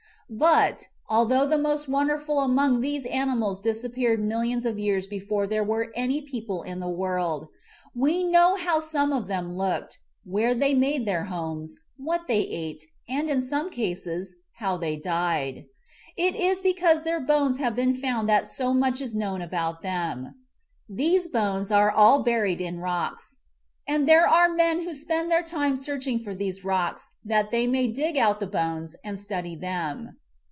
[0.33, 5.91] But, although the most wonderful among these animals disappeared millions of years before there were
[5.93, 7.49] any people in the world,
[7.93, 12.79] we know how some of them looked, where they made their homes, what they ate,
[13.09, 15.65] and, in some cases, how they died.
[16.15, 20.35] It is because their bones have been found that so much is known about them.
[20.87, 23.35] These bones are all buried in rocks,
[23.85, 27.87] and there are men who spend their time searching for these rocks that they may
[27.89, 30.11] dig out the bones and study them.